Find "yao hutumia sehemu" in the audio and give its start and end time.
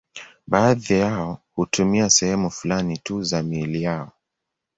0.99-2.49